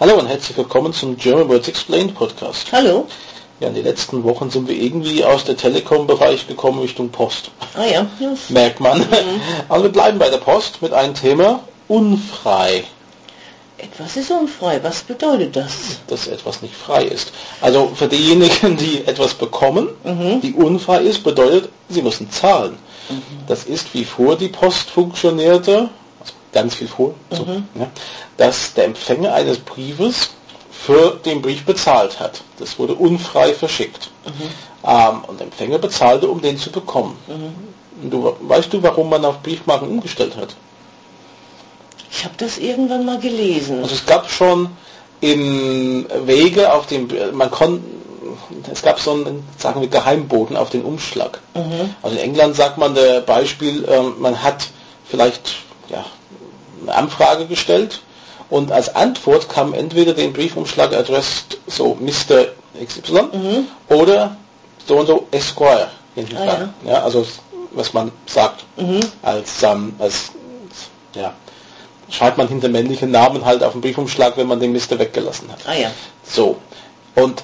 [0.00, 2.70] Hallo und herzlich willkommen zum German Words Explained Podcast.
[2.70, 3.08] Hallo.
[3.58, 7.50] Ja, in den letzten Wochen sind wir irgendwie aus der Telekom-Bereich gekommen Richtung Post.
[7.74, 8.06] Ah ja.
[8.20, 8.32] ja.
[8.48, 9.04] Merkt man.
[9.68, 12.84] Aber wir bleiben bei der Post mit einem Thema unfrei.
[13.76, 14.78] Etwas ist unfrei.
[14.84, 15.98] Was bedeutet das?
[16.06, 17.32] Dass etwas nicht frei ist.
[17.60, 19.88] Also für diejenigen, die etwas bekommen,
[20.44, 22.78] die unfrei ist, bedeutet, sie müssen zahlen.
[23.48, 25.88] Das ist wie vor die Post funktionierte, also
[26.52, 27.44] ganz viel vor, so,
[27.74, 27.86] ja,
[28.36, 30.30] dass der Empfänger eines Briefes
[30.70, 32.42] für den Brief bezahlt hat.
[32.58, 34.10] Das wurde unfrei verschickt.
[34.84, 37.16] Ähm, und der Empfänger bezahlte, um den zu bekommen.
[38.02, 40.54] Und du, weißt du, warum man auf Briefmarken umgestellt hat?
[42.10, 43.82] Ich habe das irgendwann mal gelesen.
[43.82, 44.70] Also es gab schon
[45.20, 47.82] im Wege auf dem, man konnte,
[48.72, 51.40] es gab so einen, sagen wir, Geheimboten auf den Umschlag.
[52.02, 54.68] Also in England sagt man der Beispiel, ähm, man hat
[55.08, 55.56] vielleicht
[55.90, 56.04] ja,
[56.90, 58.00] Anfrage gestellt
[58.50, 62.46] und als Antwort kam entweder den Briefumschlag addressed so Mr.
[62.84, 64.36] XY oder
[64.86, 66.74] so und so Esquire hinten Ah, dran.
[66.86, 67.02] ja.
[67.02, 67.26] also
[67.72, 68.64] was man sagt
[69.22, 70.30] als, ähm, als
[71.14, 71.32] ja,
[72.10, 75.58] schreibt man hinter männlichen Namen halt auf den Briefumschlag, wenn man den Mister weggelassen hat.
[75.66, 75.90] Ah ja.
[76.22, 76.56] So.
[77.14, 77.42] Und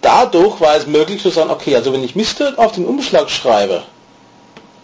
[0.00, 3.82] dadurch war es möglich zu sagen, okay, also wenn ich Mister auf den Umschlag schreibe,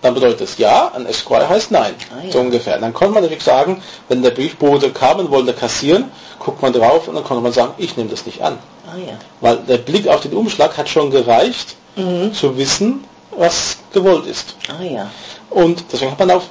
[0.04, 1.94] dann bedeutet das ja, ein Esquire heißt nein.
[2.12, 2.30] Ah, ja.
[2.30, 2.78] So ungefähr.
[2.78, 7.08] Dann konnte man natürlich sagen, wenn der Briefbote kam und wollte kassieren, guckt man drauf
[7.08, 8.58] und dann konnte man sagen, ich nehme das nicht an.
[8.86, 9.14] Ah ja.
[9.40, 12.34] Weil der Blick auf den Umschlag hat schon gereicht, Mhm.
[12.34, 14.56] zu wissen, was gewollt ist.
[14.68, 15.10] Ah ja.
[15.48, 16.42] Und deswegen hat man auf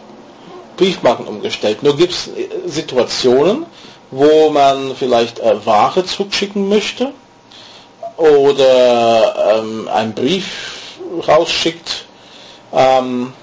[0.77, 1.83] Briefmarken umgestellt.
[1.83, 2.29] Nur gibt es
[2.65, 3.65] Situationen,
[4.09, 7.11] wo man vielleicht äh, Ware zurückschicken möchte
[8.17, 10.87] oder ähm, einen Brief
[11.27, 12.05] rausschickt,
[12.73, 13.33] ähm,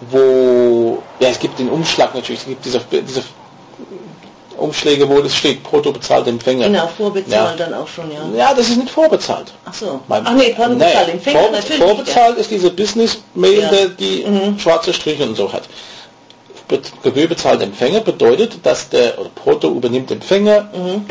[0.00, 3.22] wo, ja es gibt den Umschlag natürlich, es gibt diese, diese
[4.56, 6.66] Umschläge, wo das steht, brutto bezahlt Empfänger.
[6.66, 7.66] Genau, vorbezahlt Ja.
[7.66, 8.18] dann auch schon, ja.
[8.36, 9.52] Ja, das ist nicht vorbezahlt.
[9.64, 10.00] Ach so.
[10.08, 11.08] Mein- Ach nee, vorbezahlt.
[11.12, 11.82] Den Finger vor, natürlich.
[11.82, 13.70] Vorbezahlt ist diese Business-Mail, Ja.
[13.98, 14.58] die Mhm.
[14.58, 15.62] schwarze Striche und so hat.
[16.66, 21.06] Be- Gebühr bezahlt Empfänger bedeutet, dass der, oder Brutto übernimmt Empfänger, Mhm.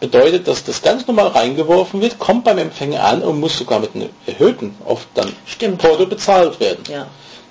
[0.00, 3.94] bedeutet, dass das ganz normal reingeworfen wird, kommt beim Empfänger an und muss sogar mit
[3.94, 5.78] einem erhöhten, oft dann Stimmt.
[5.78, 6.82] Brutto bezahlt werden.
[6.90, 7.06] Ja.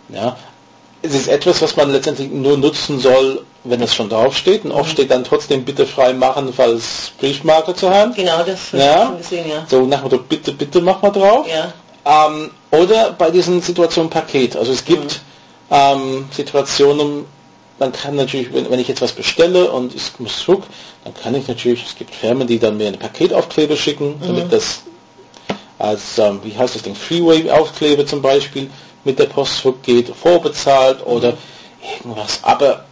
[0.09, 0.35] Ja.
[1.01, 4.63] Es ist etwas, was man letztendlich nur nutzen soll, wenn es schon draufsteht.
[4.65, 4.77] Und Mhm.
[4.77, 8.15] oft steht dann trotzdem bitte frei machen, falls Briefmarke zur Hand.
[8.15, 9.01] Genau, das habe Ja.
[9.03, 9.65] ich schon gesehen, ja.
[9.69, 11.45] So nach dem Motto, bitte, bitte mach mal drauf.
[11.47, 11.73] Ja.
[12.05, 14.55] Ähm, oder bei diesen Situationen Paket.
[14.55, 15.19] Also es gibt
[15.69, 17.25] ähm, Situationen,
[17.79, 20.63] man kann natürlich, wenn, wenn ich jetzt was bestelle und ich muss zurück,
[21.03, 24.79] dann kann ich natürlich, es gibt Firmen, die dann mir ein Paketaufkleber schicken, damit das
[25.77, 28.69] als, ähm, wie heißt das Ding, Freeway-Aufkleber zum Beispiel
[29.07, 31.33] mit der Post zurückgeht, vorbezahlt oder
[31.95, 32.39] irgendwas.
[32.43, 32.85] Aber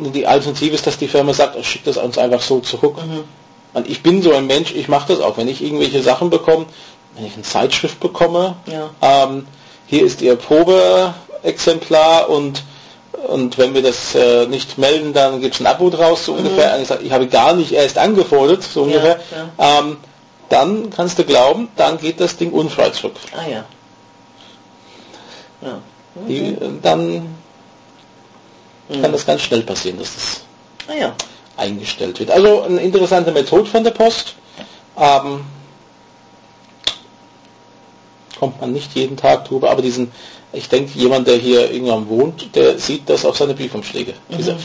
[0.00, 2.96] äh, die Alternative ist, dass die Firma sagt, schickt das uns einfach so zurück.
[3.74, 6.64] Und ich bin so ein Mensch, ich mache das auch, wenn ich irgendwelche Sachen bekomme,
[7.14, 8.90] wenn ich eine Zeitschrift bekomme, Ja.
[9.02, 9.46] ähm,
[9.86, 12.62] hier ist Ihr Probeexemplar und
[13.28, 16.76] und wenn wir das äh, nicht melden, dann gibt es ein Abo draus, so ungefähr.
[16.76, 19.18] Und Ich, sag, ich habe gar nicht erst angefordert, so ungefähr.
[19.58, 19.96] Ähm,
[20.48, 23.14] dann kannst du glauben, dann geht das Ding unfrei zurück.
[23.32, 23.64] Ah ja.
[25.62, 25.80] Ja.
[26.28, 27.34] Die, äh, dann
[29.00, 30.42] kann das ganz schnell passieren, dass das
[30.88, 31.14] Ah ja.
[31.56, 32.30] eingestellt wird.
[32.30, 34.34] Also eine interessante Methode von der Post.
[34.98, 35.40] Ähm,
[38.38, 40.10] kommt man nicht jeden Tag drüber, aber diesen,
[40.52, 44.14] ich denke, jemand, der hier irgendwann wohnt, der sieht das auf seine Briefumschläge.
[44.28, 44.60] Diese F- Fre-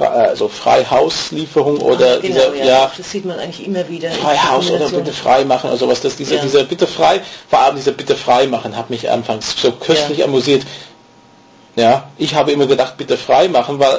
[0.00, 2.64] also Freihauslieferung oder Ah, genau, dieser, ja.
[2.64, 4.10] ja, Das sieht man eigentlich immer wieder.
[4.10, 6.00] Freihaus oder bitte frei machen oder sowas.
[6.00, 6.42] Das, dieser, Ja.
[6.42, 10.62] dieser bitte frei, vor allem dieser bitte frei machen, hat mich anfangs so köstlich amüsiert.
[11.76, 13.94] Ja, ich habe immer gedacht, bitte frei machen, weil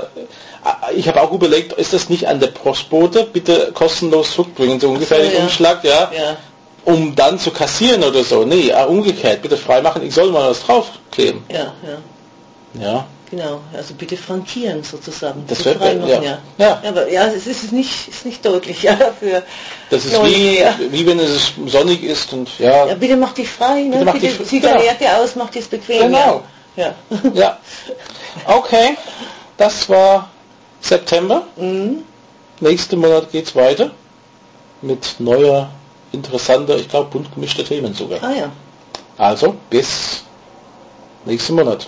[0.66, 4.90] äh, ich habe auch überlegt, ist das nicht an der Postbote, bitte kostenlos zurückbringen, so
[4.90, 5.40] ungefähr den ja.
[5.42, 6.38] Umschlag, ja, Ja.
[6.86, 8.46] um dann zu kassieren oder so.
[8.46, 11.44] Nee, äh, umgekehrt, bitte frei machen, ich soll mal was draufkleben.
[11.52, 12.82] Ja, ja.
[12.82, 15.44] Ja, Genau, also bitte frankieren sozusagen.
[15.48, 16.40] Das wird- freimachen, ja.
[16.58, 16.82] ja.
[16.82, 16.82] Ja.
[16.90, 19.44] aber ja, es ist nicht, ist nicht deutlich, ja, für
[19.90, 20.74] das ist wie, ja.
[20.80, 23.92] wie wenn es sonnig ist und ja, Ja, bitte mach dich frei, ne?
[23.92, 24.82] Bitte mach Bitte, dich zieh genau.
[24.82, 26.04] Jacke aus, mach dich bequem.
[26.04, 26.44] Genau.
[26.78, 26.96] Ja.
[27.34, 27.58] Ja.
[28.46, 28.96] Okay,
[29.58, 30.30] das war
[30.80, 31.44] September.
[31.58, 32.04] Mhm.
[32.62, 33.92] Nächsten Monat geht's weiter
[34.82, 35.70] mit neuer,
[36.14, 38.24] interessanter, ich glaube bunt gemischter Themen sogar.
[38.24, 38.52] Ah ja.
[39.18, 40.24] Also bis
[41.26, 41.88] nächsten Monat.